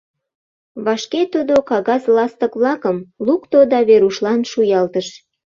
[0.85, 5.07] Вашке тудо кагаз ластык-влакым лукто да Верушлан шуялтыш.